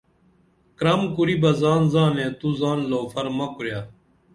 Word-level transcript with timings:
کرَم 0.77 1.01
کُری 1.15 1.35
بہ 1.41 1.51
زان 1.61 1.81
زانے 1.91 2.27
تو 2.39 2.47
زان 2.59 2.79
لوفر 2.89 3.25
مہ 3.37 3.45
کُرے 3.55 3.77